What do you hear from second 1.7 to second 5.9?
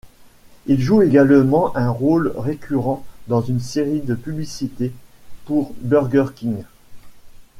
un rôle récurrent dans une série de publicités pour